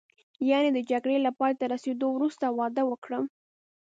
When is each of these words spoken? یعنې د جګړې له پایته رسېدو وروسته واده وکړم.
یعنې 0.49 0.69
د 0.73 0.79
جګړې 0.91 1.17
له 1.25 1.31
پایته 1.39 1.65
رسېدو 1.73 2.07
وروسته 2.11 2.45
واده 2.59 2.83
وکړم. 2.87 3.23